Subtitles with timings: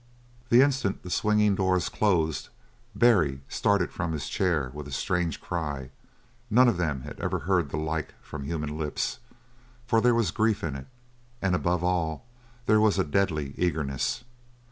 [0.49, 2.49] The instant the swinging doors closed
[2.95, 5.91] Barry started from his chair with a strange cry
[6.49, 9.19] none of them had ever heard the like from human lips
[9.85, 10.87] for there was grief in it,
[11.39, 12.25] and above all
[12.65, 14.23] there was a deadly eagerness.